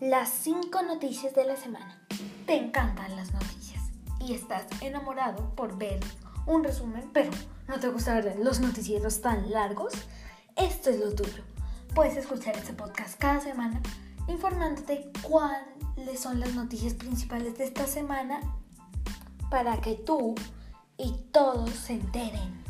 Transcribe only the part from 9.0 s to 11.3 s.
tan largos. Esto es lo